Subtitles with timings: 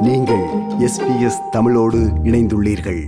[0.00, 0.44] நீங்கள்
[0.78, 3.00] எஸ்பிஎஸ் தமிழோடு இணைந்துள்ளீர்கள்.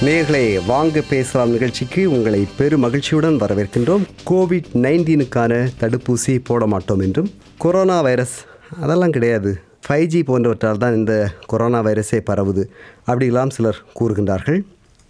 [0.00, 4.04] நேர்களை வாங்க பேசலாம் நிகழ்ச்சிக்கு உங்களை பெரும் மகிழ்ச்சியுடன் வரவேற்கின்றோம்.
[4.30, 8.36] கோவிட் நைன்டீனுக்கான தடுப்பூசி போட மாட்டோம் என்றும் கொரோனா வைரஸ்
[8.80, 9.60] அதெல்லாம் கிடையாது.
[9.88, 12.64] ஃபைவ் ஜி போன்றவற்றால் தான் இந்த கொரோனா வைரஸே பரவுது
[13.06, 14.60] அப்படிலாம் சிலர் கூறுகின்றார்கள்.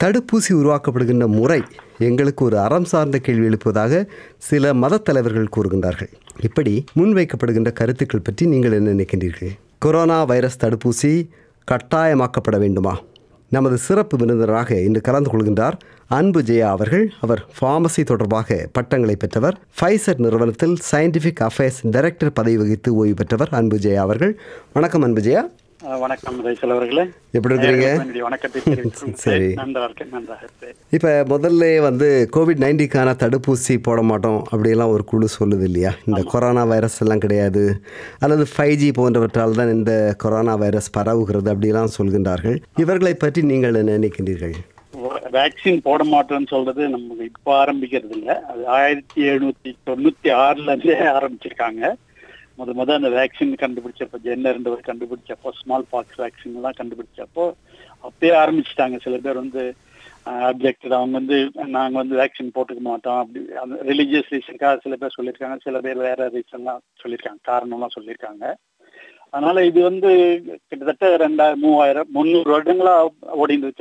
[0.05, 1.62] தடுப்பூசி உருவாக்கப்படுகின்ற முறை
[1.98, 4.07] எங்களுக்கு ஒரு அறம் சார்ந்த கேள்வி எழுப்புவதாக
[4.39, 6.11] சில மதத்தலைவர்கள் கூறுகின்றார்கள்.
[6.41, 9.53] இப்படி முன்வைக்கப்படுகின்ற கருத்துக்கள் பற்றி நீங்கள் என்ன நினைக்கின்றீர்கள்?
[9.79, 11.29] கொரோனா வைரஸ் தடுப்பூசி
[11.71, 12.95] கட்டாயமாக்கப்பட வேண்டுமா?
[13.51, 15.77] நமது சிறப்பு விருந்தினராக இன்று கலந்து கொள்கின்றார்
[16.07, 17.12] அன்பு ஜெயா அவர்கள்.
[17.21, 19.59] அவர் ஃபார்மசி தொடர்பாக பட்டங்களை பெற்றவர்.
[19.80, 24.41] ஃபைசர் நிறுவனத்தில் சயின்டிஃபிக் அஃபேர்ஸ் டைரக்டர் பதவி வகித்து ஓய்வு பெற்றவர் அன்பு ஜெயா அவர்கள்.
[24.73, 25.43] வணக்கம் அன்பு ஜெயா.
[25.82, 27.02] வணக்கம் ரைசல் அவர்களே.
[27.32, 28.23] எப்படி இருக்கிறீங்க?
[28.23, 28.60] வணக்கத்தை
[29.24, 29.48] சரி.
[30.91, 35.92] இப்போ முதல்ல வந்து கோவிட் நைன்டீன்கான தடுப்பூசி போட மாட்டோம் அப்படியெல்லாம் ஒரு குழு சொல்லுது இல்லையா?
[36.04, 37.80] இந்த கொரோனா வைரஸ் எல்லாம் கிடையாது.
[38.18, 42.59] அல்லது ஃபைவ் ஜி போன்றவற்றால் தான் இந்த கொரோனா வைரஸ் பரவுகிறது அப்படிலாம் சொல்கின்றார்கள்.
[42.76, 44.57] இவர்களை பற்றி நீங்கள் என்ன நினைக்கின்றீர்கள்?
[45.32, 51.95] வேக்சின் போட மாட்டோம்னு சொல்றது நமக்கு இப்ப ஆரம்பிக்கிறது இல்ல அது ஆயிரத்தி எழுநூத்தி தொண்ணூத்தி ஆறுல இருந்தே ஆரம்பிச்சிருக்காங்க.
[52.59, 57.45] முத முத அந்த வேக்சின் கண்டுபிடிச்சப்போ ஜென்ன ரெண்டு பேர் கண்டுபிடிச்சப்போ ஸ்மால் பாக்ஸ் வேக்சின் எல்லாம் கண்டுபிடிச்சப்போ
[58.06, 58.96] அப்பயே ஆரம்பிச்சிட்டாங்க.
[59.04, 59.62] சில பேர் வந்து
[60.48, 61.36] அப்ஜெக்டட் அவங்க வந்து
[61.76, 63.18] நாங்கள் வந்து வேக்சின் போட்டுக்க மாட்டோம்.
[63.18, 65.59] அப்படி அந்த ரிலீஜியஸ் ரீசனுக்காக சில பேர் சொல்லியிருக்காங்க.
[65.66, 67.41] சில பேர் வேற ரீசன்லாம் சொல்லியிருக்காங்க.
[67.50, 68.53] காரணம்லாம் சொல்லியிருக்காங்க.
[69.31, 70.10] அதனால இது வந்து
[70.69, 72.94] கிட்டத்தட்ட ரெண்டாயிரம் மூவாயிரம் முந்நூறு வருடங்களா
[73.42, 73.72] ஓடிந்து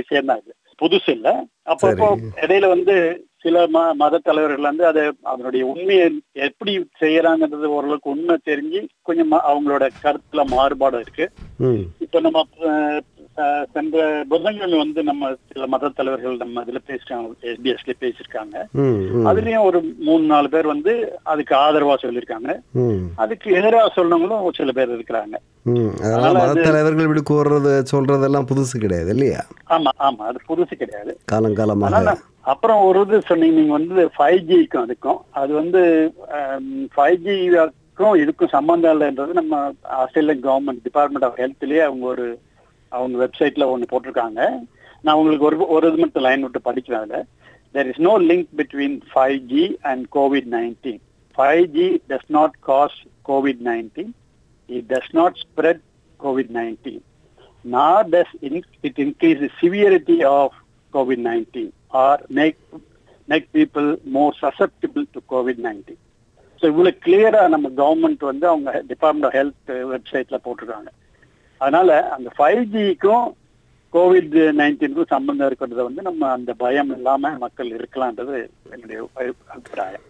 [0.00, 0.54] விஷயம் தான் இது.
[0.78, 1.28] புதுசு இல்ல.
[1.66, 2.08] அப்பப்போ
[2.42, 2.94] இடையில வந்து
[3.42, 6.06] சில ம மத தலைவர்கள் வந்து அதை அதனுடைய உண்மையை
[6.40, 11.26] எப்படி செய்யறாங்கன்றது ஓரளவுக்கு உண்மை தெரிஞ்சு கொஞ்சம் அவங்களோட கருத்துல மாறுபாடு இருக்கு.
[12.00, 12.42] இப்ப நம்ம
[13.74, 18.56] சென்ற புதன்கிழமை வந்து நம்ம சில மத தலைவர்கள் நம்ம இதுல பேசிட்டாங்க எஸ்பிஎஸ்ல பேசியிருக்காங்க.
[19.30, 20.92] அதுலயும் ஒரு மூணு நாலு பேர் வந்து
[21.32, 22.50] அதுக்கு ஆதரவா சொல்லியிருக்காங்க.
[23.24, 25.36] அதுக்கு எதிராக சொன்னவங்களும் சில பேர் இருக்கிறாங்க.
[26.40, 29.42] மத தலைவர்கள் இப்படி கூறுறது சொல்றதெல்லாம் புதுசு கிடையாது இல்லையா?
[29.76, 31.14] ஆமா ஆமா அது புதுசு கிடையாது.
[31.34, 32.16] காலங்காலமாக அதனால
[32.54, 35.20] அப்புறம் ஒரு இது சொன்னீங்க நீங்க வந்து ஃபைவ் ஜிக்கும் அதுக்கும்.
[35.40, 35.80] அது வந்து
[36.96, 39.60] ஃபைவ் ஜிக்கும் இதுக்கும் சம்பந்தம் இல்லைன்றது நம்ம
[40.02, 42.26] ஆஸ்திரேலியன் கவர்மெண்ட் டிபார்ட்மெண்ட் ஆஃப் ஹெல்த்லயே அவங்க ஒரு
[42.96, 44.40] அவங்க வெப்சைட்ல ஒன்று போட்டிருக்காங்க
[45.04, 47.26] நான் உங்களுக்கு ஒரு ஒரு இது மட்டும் லைன் விட்டு படிக்கிறேன் அதில்
[47.74, 51.00] there is no link between five G and COVID nineteen
[51.38, 52.98] five G does not cause
[53.28, 54.12] COVID nineteen
[54.68, 55.82] it does not spread
[56.20, 57.02] COVID nineteen
[57.64, 58.34] nor does
[58.84, 60.56] it increase the severity of
[60.94, 61.72] COVID nineteen
[62.04, 62.58] or make
[63.28, 66.02] make people more susceptible to COVID nineteen
[66.62, 70.90] so இவ்வளோ கிளியராக நம்ம government வந்து அவங்க department of health வெப்சைட்ல போட்டிருக்காங்க
[71.58, 73.32] அதனால அந்த five ஜிக்கும்
[73.92, 79.08] Covid நைன்டீனுக்கும் சம்பந்தம் இருக்கிறத வந்து நம்ம அந்த பயம் இல்லாம மக்கள் இருக்கலான்றது என்னுடைய
[79.48, 80.00] அபிப்பிராயம்.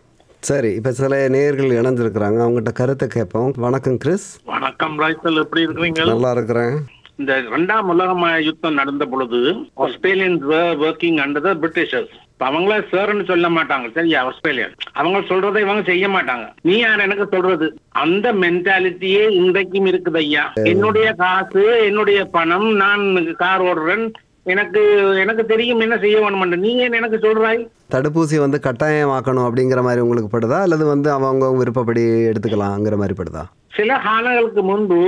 [0.40, 3.52] சரி இப்போ சில நேயர்கள் இணைஞ்சிருக்கிறாங்க அவங்ககிட்ட கருத்தை கேட்போம்.
[3.56, 5.36] வணக்கம் கிறிஸ் வணக்கம் ராய்சல்.
[5.36, 6.06] எப்படி இருக்கிறீங்க?
[6.06, 6.78] நல்லா இருக்கிறேன்.
[7.16, 9.36] இந்த இரண்டாம் உலக ம- யுத்தம் நடந்த பொழுது
[9.76, 16.08] Australians working under the Britishers அவங்கள சார்னு சொல்ல மாட்டாங்க சரியா ஆஸ்திரேலியன் அவங்க சொல்றதை இவங்க செய்ய
[16.08, 16.52] மாட்டாங்க.
[16.62, 17.76] நீ யார் எனக்கு சொல்றது?
[17.90, 20.52] அந்த மென்டாலிட்டியே இன்றைக்கும் இருக்குது ஐயா.
[20.64, 24.12] என்னுடைய காசு என்னுடைய பணம் நான் கார் ஓடுறேன்.
[24.42, 24.80] எனக்கு
[25.16, 27.66] எனக்கு தெரியும் என்ன செய்ய வேணும் நீ ஏன் எனக்கு சொல்றாய்?
[27.92, 30.60] தடுப்பூசி வந்து கட்டாயமாக்கணும் அப்படிங்கிற மாதிரி உங்களுக்கு படுதா?
[30.60, 33.44] அல்லது வந்து அவங்க விருப்பப்படி எடுத்துக்கலாங்கிற மாதிரி படுதா?
[33.76, 34.98] சில காலங்களுக்கு முன்பு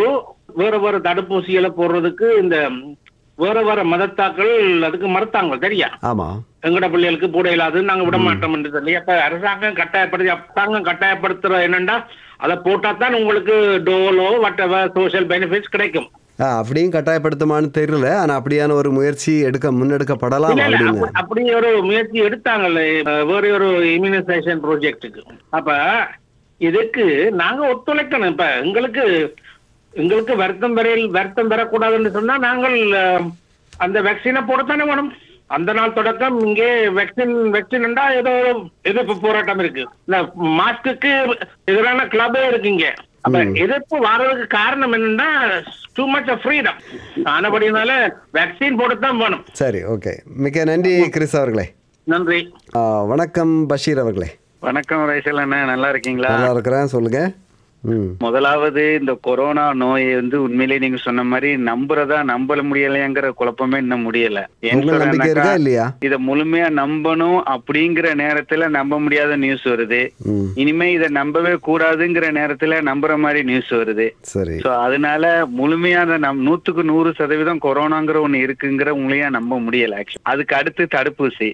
[0.55, 2.71] வேற வேற தடுப்பூசிகளை போடுறதுக்கு இந்த
[3.39, 5.99] வேற வேற மதத்தாக்கள் அதுக்கு மறுத்தாங்க சரியா?
[6.03, 11.55] ஆமாம் எங்கட பிள்ளைகளுக்கு போட இல்லாது நாங்க விட மாட்டோம் என்று சொல்லி அப்ப அரசாங்கம் கட்டாயப்படுத்தி அரசாங்கம் கட்டாயப்படுத்துற
[11.67, 12.05] என்னண்டா
[12.37, 16.11] அதை போட்டா தான் உங்களுக்கு டோலோ வட்டவர் சோஷியல் பெனிஃபிட்ஸ் கிடைக்கும்.
[16.37, 18.15] அப்படியும் கட்டாயப்படுத்துமான்னு தெரியல.
[18.15, 21.07] ஆனால் அப்படியான ஒரு முயற்சி எடுக்க முன்னெடுக்கப்படலாம் அப்படின்னு.
[21.15, 25.97] அப்படி- ஒரு முயற்சி எடுத்தாங்கல்ல வேற ஒரு இம்யூனைசேஷன் ப்ராஜெக்ட்டுக்கு அப்ப
[26.59, 28.27] இதுக்கு நாங்க ஒத்துழைக்கணும்.
[28.27, 29.35] இப்ப எங்களுக்கு
[29.93, 32.91] எங்களுக்கு வருத்தம் வரையில் வருத்தம் பெறக்கூடாதுன்னு சொன்னா நாங்கள்
[33.79, 35.13] அந்த வேக்சினை போடத்தானே வேணும்.
[35.57, 37.87] அந்த நாள் தொடக்கம் இங்கே வேக்சின் வேக்சின்
[38.21, 38.33] ஏதோ
[38.91, 39.85] எதிர்ப்பு போராட்டம் இருக்கு.
[40.07, 40.19] இந்த
[40.59, 41.13] மாஸ்க்கு
[41.71, 42.89] எதிரான கிளப்பே இருக்கு இங்க.
[43.27, 45.29] அப்ப எதிர்ப்பு வர்றதுக்கு காரணம் என்னன்னா
[45.97, 46.79] டூ மச் ஆஃப் ஃப்ரீடம்
[47.37, 47.91] ஆனபடினால
[48.37, 49.45] வேக்சின் போடத்தான் வேணும்.
[49.63, 50.15] சரி ஓகே
[50.45, 51.67] மிக்க நன்றி கிறிஸ் அவர்களே.
[52.13, 52.41] நன்றி.
[53.13, 54.31] வணக்கம் பஷீர் அவர்களே.
[54.69, 55.59] வணக்கம் ரைசல் அண்ணா.
[55.73, 56.31] நல்லா இருக்கீங்களா?
[56.35, 57.21] நல்லா இருக்கிறேன் சொல்லுங்க.
[58.19, 64.39] முதலாவது இந்த கொரோனா நோயை வந்து உண்மையிலேயே நீங்க சொன்ன மாதிரி நம்புறதா நம்பல முடியலையாங்கிற குழப்பமே இன்னும் முடியல.
[66.01, 70.09] இத முழுமையா நம்பணும் அப்படிங்கிற நேரத்துல நம்ப முடியாத நியூஸ் வருது.
[70.55, 74.09] இனிமே இத நம்பவே கூடாதுங்கிற நேரத்துல நம்புற மாதிரி நியூஸ் வருது.
[74.65, 80.57] சோ அதனால முழுமையான நம் நூத்துக்கு நூறு சதவீதம் கொரோனாங்கிற ஒண்ணு இருக்குங்கிற உங்களையா நம்ப முடியல ஆக்சுவலி அதுக்கு
[80.57, 81.51] அடுத்து தடுப்பூசி.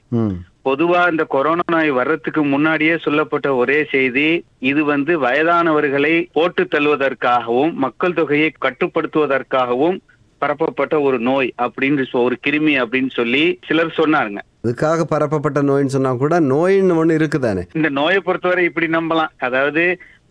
[0.66, 4.28] பொதுவா இந்த கொரோனா நோய் வர்றதுக்கு முன்னாடியே சொல்லப்பட்ட ஒரே செய்தி
[4.70, 9.96] இது வந்து வயதானவர்களை போட்டு தள்ளுவதற்காகவும் மக்கள் தொகையை கட்டுப்படுத்துவதற்காகவும்
[10.42, 14.40] பரப்பப்பட்ட ஒரு நோய் அப்படின்னு ஒரு கிருமி அப்படின்னு சொல்லி சிலர் சொன்னாருங்க.
[14.64, 17.62] அதுக்காக பரப்பப்பட்ட நோயின்னு சொன்னா கூட நோயின்னு ஒண்ணு இருக்குதானே?
[17.78, 19.34] இந்த நோயை பொறுத்தவரை இப்படி நம்பலாம்.
[19.48, 19.84] அதாவது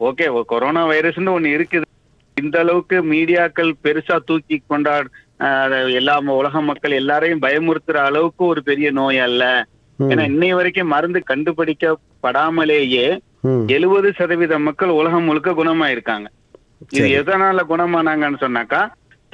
[0.10, 1.88] ஓகே கொரோனா வைரஸ்னு ஒண்ணு இருக்குது.
[2.38, 5.06] இந்த அளவுக்கு மீடியாக்கள் பெருசா தூக்கி கொண்டாட
[6.00, 9.44] எல்லா உலக மக்கள் எல்லாரையும் பயமுறுத்துற அளவுக்கு ஒரு பெரிய நோய் அல்ல.
[10.06, 13.06] ஏன்னா இன்னை வரைக்கும் மருந்து கண்டுபிடிக்கப்படாமலேயே.
[13.74, 16.28] எழுபது சதவீத மக்கள் உலகம் முழுக்க குணமாயிருக்காங்க
[16.96, 17.08] இது.
[17.18, 18.82] எதனால குணமானாங்கன்னு சொன்னாக்கா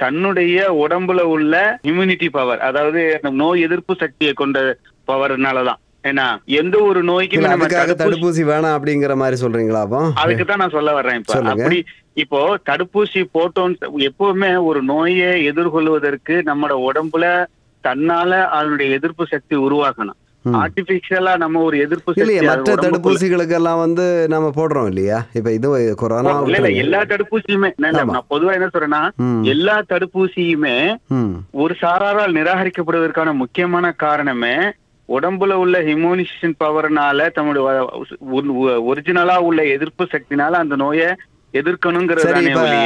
[0.00, 1.54] தன்னுடைய உடம்புல உள்ள
[1.88, 3.00] இம்யூனிட்டி பவர் அதாவது
[3.40, 4.58] நோய் எதிர்ப்பு சக்தியை கொண்ட
[5.08, 6.26] பவர்னாலதான் ஏன்னா
[6.58, 7.66] எந்த ஒரு நோய்க்குமே நம்ம
[8.02, 9.82] தடுப்பூசி வேணாம் அப்படிங்கிற மாதிரி சொல்றீங்களா
[10.22, 11.32] அதுக்கு தான் நான் சொல்ல வர்றேன் இப்ப.
[11.54, 11.78] அப்படி
[12.16, 12.38] இப்போ
[12.68, 13.76] தடுப்பூசி போட்டோன்னு
[14.06, 17.26] எப்பவுமே ஒரு நோயை எதிர்கொள்வதற்கு நம்மட உடம்புல
[17.84, 20.18] தன்னால அதனுடைய எதிர்ப்பு சக்தி உருவாக்கணும்.
[20.60, 26.32] ஆர்டிபிஷியலா நம்ம ஒரு எதிர்ப்பு இல்லையே மற்ற தடுப்பூசிகளுக்கு எல்லாம் வந்து நம்ம போடுறோம் இல்லையா இப்ப இது கொரோனா
[26.50, 27.70] இல்ல எல்லா தடுப்பூசியுமே.
[28.10, 29.02] நான் பொதுவா என்ன சொல்றேன்னா.
[29.46, 30.76] எல்லா தடுப்பூசியுமே
[31.60, 34.54] ஒரு சாராரால் நிராகரிக்கப்படுவதற்கான முக்கியமான காரணமே
[35.08, 37.64] உடம்புல உள்ள இம்யூனிசேஷன் பவர்னால தம்முடைய
[38.88, 41.08] ஒரிஜினலா உள்ள எதிர்ப்பு சக்தினால அந்த நோயை
[41.58, 42.32] எதிர்க்கணுங்கிறது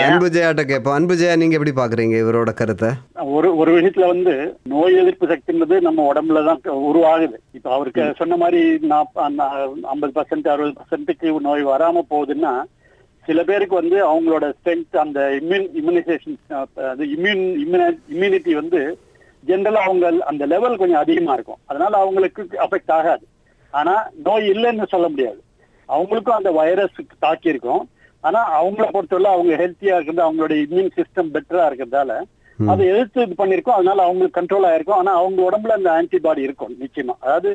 [0.09, 2.91] அன்புஜயாட்ட கேட்போம் அன்புஜயா நீங்க எப்படி பாக்குறீங்க இவரோட கருத்தை?
[3.37, 4.35] ஒரு ஒரு விஷயத்துல வந்து
[4.73, 7.37] நோய் எதிர்ப்பு சக்தின்றது நம்ம உடம்புல தான் உருவாகுது.
[7.59, 8.63] இப்ப அவருக்கு சொன்ன மாதிரி
[9.93, 12.55] ஐம்பது பர்சன்ட் அறுபது பர்சன்ட்டுக்கு நோய் வராம போகுதுன்னா
[13.29, 16.39] சில பேருக்கு வந்து அவங்களோட ஸ்ட்ரென்த் அந்த இம்யூன் இம்யூனைசேஷன்
[16.93, 17.45] அது இம்யூன்
[18.15, 18.81] இம்யூனிட்டி வந்து
[19.43, 21.61] ஜென்ரலா அவங்க அந்த லெவல் கொஞ்சம் அதிகமா இருக்கும்.
[21.71, 23.25] அதனால அவங்களுக்கு அஃபெக்ட் ஆகாது.
[23.75, 23.95] ஆனா
[24.27, 25.41] நோய் இல்லைன்னு சொல்ல முடியாது.
[25.89, 27.83] அவங்களுக்கும் அந்த வைரஸ் தாக்கி இருக்கும்.
[28.25, 32.15] ஆனா அவங்கள பொறுத்தவரை அவங்க ஹெல்த்தியா இருக்கிறது அவங்களோட இம்யூன் சிஸ்டம் பெட்டரா இருக்கிறதால
[32.59, 37.15] அதை எதிர்த்து இது பண்ணிருக்கோம் அதனால அவங்களுக்கு கண்ட்ரோல் ஆயிருக்கும் ஆனா அவங்க உடம்புல அந்த ஆன்டிபாடி இருக்கும் நிச்சயமா.
[37.25, 37.51] அதாவது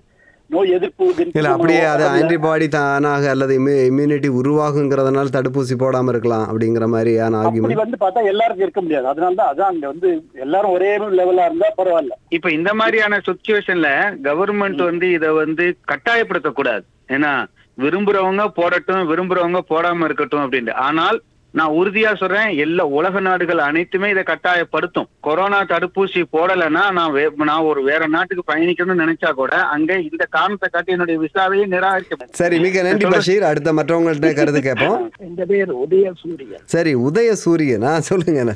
[0.50, 1.07] நோய் எதிர்ப்பு
[1.39, 3.54] இல்ல அப்படியே அது ஆன்டிபாடி தானாக அல்லது
[3.89, 9.07] இம்யூனிட்டி உருவாகுங்கிறதுனால தடுப்பூசி போடாம இருக்கலாம் அப்படிங்கிற மாதிரியான அப்படி ஆர்குமெண்ட் வந்து பார்த்தா எல்லாருக்கும் இருக்க முடியாது.
[9.07, 10.10] அதனால தான் அதான் அங்க வந்து
[10.45, 10.89] எல்லாரும் ஒரே
[11.19, 12.15] லெவலா இருந்தா பரவாயில்ல.
[12.38, 13.92] இப்ப இந்த மாதிரியான சுச்சுவேஷன்ல
[14.30, 16.83] கவர்மெண்ட் வந்து இத வந்து கட்டாயப்படுத்தக்கூடாது.
[17.10, 17.33] ஏன்னா
[17.80, 20.76] விரும்புறவங்க போடட்டும் விரும்புறவங்க போடாம இருக்கட்டும் அப்படின்ட்டு.
[20.86, 21.20] ஆனால்
[21.54, 25.08] நான் உறுதியா சொல்றேன் எல்லா உலக நாடுகள் அனைத்துமே இதை கட்டாயப்படுத்தும்.
[25.28, 30.94] கொரோனா தடுப்பூசி போடலைன்னா நான் நான் ஒரு வேற நாட்டுக்கு பயணிக்கணும்னு நினைச்சா கூட அங்க இந்த காரணத்தை காட்டி
[30.96, 33.48] என்னுடைய விசாவையே நிராகரிக்க சரி மிக நன்றி பஷீர்.
[33.50, 35.02] அடுத்த மற்றவங்கள்ட்ட கருத்து கேட்போம்.
[35.25, 37.88] என் பேர் உதயசூரியன் சரி உதய சூரியன்.
[37.90, 38.56] ஆ சொல்லுங்க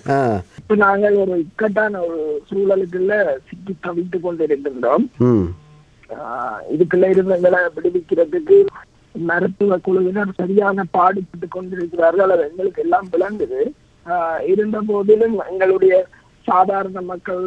[0.59, 3.13] இப்ப நாங்கள் ஒரு இக்கட்டான ஒரு சூழலுக்குள்ள
[3.49, 5.45] சிக்கி தவித்து கொண்டிருக்கின்றோம் ம்.
[6.09, 8.57] ஆஹ் இதுக்குள்ள இருந்து எங்களை விடுவிக்கிறதுக்கு
[9.29, 12.31] மருத்துவ குழுவினர் சரியான பாடுபட்டு கொண்டிருக்கிறார்கள்.
[12.35, 13.61] அது எங்களுக்கு எல்லாம் விளங்குது.
[14.51, 15.95] இருந்த போதிலும் எங்களுடைய
[16.47, 17.45] சாதாரண மக்கள்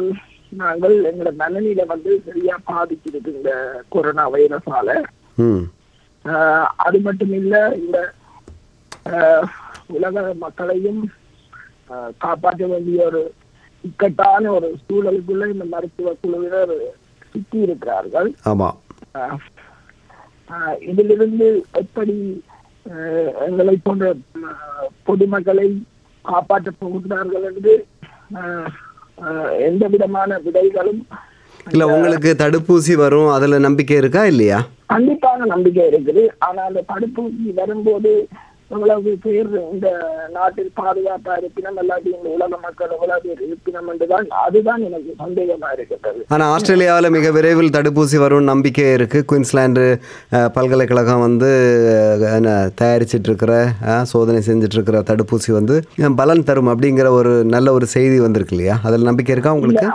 [0.49, 3.51] நாங்கள் எங்களோட மனநிலை வந்து சரியா பாதிச்சிருக்கு இந்த
[3.89, 4.89] கொரோனா வைரஸால.
[6.85, 7.97] அது மட்டும் இல்ல இந்த
[9.97, 11.01] உலக மக்களையும்
[12.17, 13.21] காப்பாற்ற வேண்டிய ஒரு
[13.83, 16.75] இக்கட்டான ஒரு சூழலுக்குள்ள இந்த மருத்துவ குழுவினர்
[17.31, 18.29] சிக்கி இருக்கிறார்கள்.
[19.19, 19.37] ஆஹ்
[20.81, 22.15] இதிலிருந்து எப்படி
[23.47, 24.05] எங்களை போன்ற
[25.03, 25.67] பொதுமக்களை
[26.25, 27.73] காப்பாற்றப் போகிறார்கள் என்று
[29.59, 31.01] எந்த விதமான விடைகளும்
[31.67, 34.59] இல்ல உங்களுக்கு தடுப்பூசி வரும் அதுல நம்பிக்கை இருக்கா இல்லையா?
[34.89, 36.23] கண்டிப்பான நம்பிக்கை இருக்குது.
[36.39, 38.11] ஆனா அந்த தடுப்பூசி வரும்போது
[38.71, 39.89] எவ்வளவு பேர் இந்த
[40.31, 46.21] நாட்டில் பாதுகாப்பா இருப்பினம் இல்லாட்டி இந்த உலக மக்கள் எவ்வளவு பேர் இருப்பினம் என்றுதான் அதுதான் எனக்கு சந்தேகமா இருக்கிறது
[46.29, 49.19] ஆனா ஆஸ்திரேலியாவில் மிக விரைவில் தடுப்பூசி வரும் நம்பிக்கை இருக்கு.
[49.29, 49.85] குயின்ஸ்லாண்டு
[50.53, 51.51] பல்கலைக்கழகம் வந்து
[52.81, 53.53] தயாரிச்சிட்டு இருக்கிற
[54.11, 55.77] சோதனை செஞ்சுட்டு இருக்கிற தடுப்பூசி வந்து
[56.19, 58.77] பலன் தரும் அப்படிங்கிற ஒரு நல்ல ஒரு செய்தி வந்திருக்கு இல்லையா?
[58.83, 59.87] அதில் நம்பிக்கை இருக்கா உங்களுக்கு?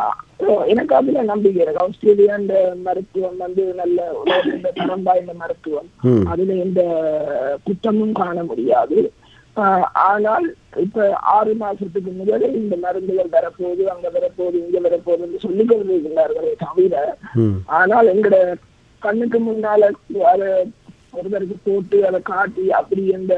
[0.72, 1.82] எனக்கு அதுல நம்பிக்கை இருக்கு.
[1.84, 2.56] ஆஸ்திரேலியா இந்த
[2.86, 5.88] மருத்துவம் வந்து நல்ல உலகத்தின் தரம் வாய்ந்த மருத்துவம்.
[6.32, 6.82] அதுல எந்த
[7.66, 8.98] குற்றமும் காண முடியாது.
[10.08, 10.46] ஆனால்
[10.82, 11.06] இப்ப
[11.36, 17.02] ஆறு மாசத்துக்கு முதலே இந்த மருந்துகள் வரப்போகுது அங்க வரப்போகுது இங்க வரப்போகுதுன்னு சொல்லிக் கொண்டிருக்கிறார்களே தவிர
[17.80, 18.36] ஆனால் எங்கட
[19.02, 19.90] கண்ணுக்கு முன்னால
[20.32, 20.48] அதை
[21.16, 23.34] ஒருத்தருக்கு போட்டு அதை காட்டி அப்படி எந்த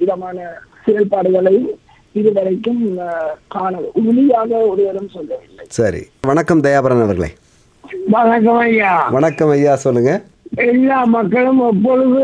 [0.00, 0.38] விதமான
[0.86, 1.56] செயல்பாடுகளை
[2.14, 5.64] இதுவரைக்கும் ஆஹ், காண உறுதியாக ஒருவரும் சொல்லவில்லை.
[5.70, 6.02] சரி.
[6.22, 7.30] வணக்கம் தயாபரன் அவர்களே.
[8.08, 8.92] வணக்கம் ஐயா.
[9.10, 10.12] வணக்கம் ஐயா சொல்லுங்க.
[10.66, 12.22] எல்லா மக்களும் எப்பொழுது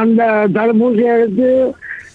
[0.00, 0.22] அந்த
[0.54, 1.48] தடுப்பூசி எடுத்து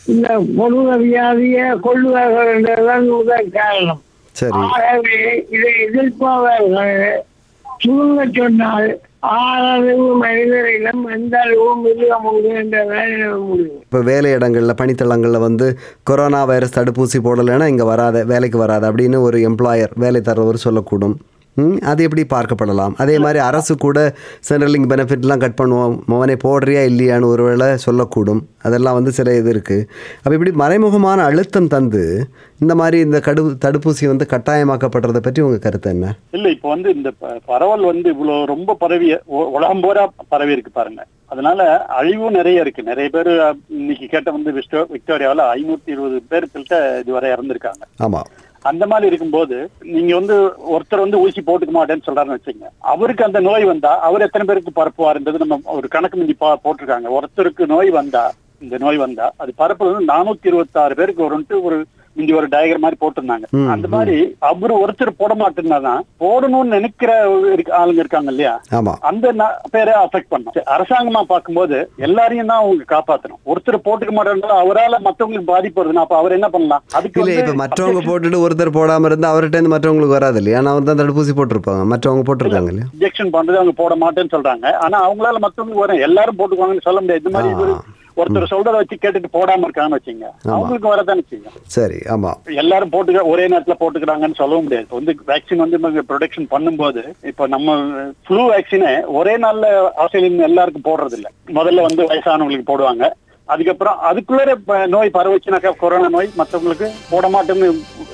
[0.05, 4.01] இந்த கொள்ளுத வியாதியை கொள்ளுவார்கள் என்றதுதான் முதல் காரணம்.
[4.35, 4.59] சரி.
[4.67, 5.17] ஆகவே
[5.49, 6.95] இதை எதிர்ப்பவர்கள்
[7.65, 8.89] சுருங்க சொன்னால்
[9.23, 11.01] இப்ப மனிதரிடம்
[12.31, 13.81] முடியும் என்ற வேலை முடியும்.
[13.81, 19.39] இப்போ வேலை இடங்களில் பணித்தளங்களில் வந்து கொரோனா வைரஸ் தடுப்பூசி போடலைன்னா இங்கே வராத வேலைக்கு வராது அப்படின்னு ஒரு
[19.49, 21.15] எம்ப்ளாயர் வேலை தரவர் சொல்லக்கூடும்.
[21.91, 22.93] அது எப்படி பார்க்கப்படலாம்?
[23.03, 23.97] அதே மாதிரி அரசு கூட
[24.49, 25.95] சென்ட்ரலிங் பெனிஃபிட்லாம் கட் பண்ணுவோம்.
[26.11, 28.41] மோவனே போடுறியா இல்லையான்னு ஒருவேளை சொல்லக்கூடும்.
[28.67, 29.85] அதெல்லாம் வந்து சில இது இருக்குது
[30.21, 32.03] அப்போ இப்படி மறைமுகமான அழுத்தம் தந்து
[32.63, 36.07] இந்த மாதிரி இந்த கடு தடுப்பூசி வந்து கட்டாயமாக்கப்படுறதை பற்றி உங்கள் கருத்து என்ன?
[36.37, 37.11] இல்ல இப்ப வந்து இந்த
[37.51, 39.15] பரவல் வந்து இவ்வளவு ரொம்ப பரவிய
[39.55, 41.03] உலகம் பூரா பரவி இருக்கு பாருங்க.
[41.33, 41.61] அதனால
[41.99, 42.81] அழிவும் நிறைய இருக்கு.
[42.91, 43.31] நிறைய பேர்
[43.79, 44.51] இன்னைக்கு கேட்ட வந்து
[44.95, 47.83] விக்டோரியாவில் ஐநூத்தி இருபது பேர் கிட்ட இதுவரை இறந்திருக்காங்க.
[48.07, 48.29] ஆமாம்
[48.65, 49.57] அந்த மாதிரி இருக்கும்போது
[49.91, 50.35] நீங்க வந்து
[50.71, 55.43] ஒருத்தர் வந்து ஊசி போட்டுக்க மாட்டேன்னு சொல்றாருன்னு வச்சுங்க அவருக்கு அந்த நோய் வந்தா அவர் எத்தனை பேருக்கு பரப்புவாருன்றது
[55.43, 57.09] நம்ம ஒரு கணக்கு மிஞ்சி பா- போட்டிருக்காங்க.
[57.11, 58.23] ஒருத்தருக்கு நோய் வந்தா
[58.61, 61.77] இந்த நோய் வந்தா அது பரப்புறது நானூத்தி இருபத்தி ஆறு பேருக்கு வரும்ட்டு ஒரு
[62.17, 63.45] மிஞ்சி ஒரு டயக்ராம் மாதிரி போட்டிருந்தாங்க.
[63.73, 64.15] அந்த மாதிரி
[64.49, 67.11] அவரு ஒருத்தர் போட மாட்டேன்னாதான் போடணும்னு நினைக்கிற
[67.79, 68.53] ஆளுங்க இருக்காங்க இல்லையா?
[69.09, 69.27] அந்த
[69.75, 71.77] பேரை அஃபெக்ட் பண்ணும் அரசாங்கமா பார்க்கும்போது
[72.07, 73.41] எல்லாரையும் தான் அவங்க காப்பாத்தணும்.
[73.51, 76.83] ஒருத்தர் போட்டுக்க மாட்டேன்னா அவரால மத்தவங்களுக்கு பாதிப்பு வருதுன்னா அப்ப அவர் என்ன பண்ணலாம்?
[76.99, 80.61] அதுக்கு இல்லை இப்போ மற்றவங்க போட்டுட்டு ஒருத்தர் போடாமல் இருந்தால் அவர்கிட்ட இருந்து மற்றவங்களுக்கு வராது இல்லையா?
[80.67, 81.85] நான் வந்து தடுப்பூசி போட்டிருப்பாங்க.
[81.93, 82.89] மற்றவங்க போட்டிருக்காங்க இல்லையா?
[82.95, 84.67] இன்ஜெக்ஷன் பண்றது அவங்க போட மாட்டேன்னு சொல்றாங்க.
[84.85, 86.05] ஆனா அவங்களால மத்தவங்களுக்கு வரும்.
[86.09, 87.23] எல்லாரும் போட்டுக்குவாங்கன்னு சொல்ல முடியாது.
[87.23, 87.73] இந்த மாதிரி
[88.19, 91.57] ஒருத்தர் சொல்றத வச்சு கேட்டுட்டு போடாம இருக்காங்கன்னு வச்சுங்க அவங்களுக்கு வரதானே செய்யும்.
[91.77, 94.87] சரி ஆமாம் எல்லாரும் போட்டுக்க ஒரே நேரத்துல போட்டுக்கிறாங்கன்னு சொல்ல முடியாது.
[94.99, 97.77] வந்து வேக்சின் வந்து ப்ரொடெக்ஷன் பண்ணும்போது இப்ப நம்ம
[98.27, 99.67] ஃப்ளூ வேக்சினை ஒரே நாள்ல
[100.03, 103.07] ஆஸ்திரேலியன் எல்லாருக்கும் போடுறது இல்ல முதல்ல வந்து வயசானவங்களுக்கு போடுவாங்க.
[103.53, 104.53] அதுக்கப்புறம் அதுக்குள்ளே
[104.93, 107.67] நோய் பரவச்சுனாக்கா கொரோனா நோய் மத்தவங்களுக்கு போட மாட்டேன்னு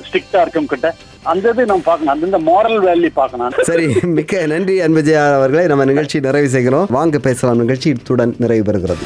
[0.06, 0.88] ஸ்ட்ரிக்டா இருக்கும் கிட்ட
[1.32, 2.14] அந்த இது நம்ம பார்க்கணும்.
[2.28, 3.66] அந்த மாரல் வேல்யூ பார்க்கணும்.
[3.70, 3.88] சரி
[4.18, 5.64] மிக்க நன்றி அன்பஜயா அவர்களை.
[5.72, 6.88] நம்ம நிகழ்ச்சி நிறைவு செய்கிறோம்.
[6.98, 7.62] வாங்க பேசலாம்.
[7.64, 9.06] நிகழ்ச்சி இத்துடன் நிறைவு பெறுகிறது.